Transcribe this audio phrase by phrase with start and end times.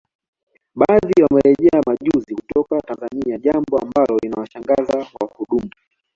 [0.75, 5.69] Baadhi wamerejea majuzi kutoka Tanzania jambo ambalo linawashangaza wahudumu